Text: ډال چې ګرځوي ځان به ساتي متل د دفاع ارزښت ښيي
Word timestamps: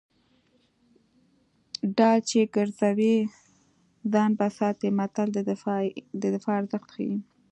ډال 1.97 2.19
چې 2.29 2.39
ګرځوي 2.55 3.17
ځان 4.13 4.31
به 4.39 4.47
ساتي 4.57 4.89
متل 4.97 5.27
د 6.21 6.23
دفاع 6.35 6.55
ارزښت 6.59 6.89
ښيي 6.95 7.15